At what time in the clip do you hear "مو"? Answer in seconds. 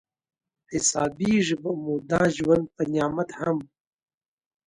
1.81-1.93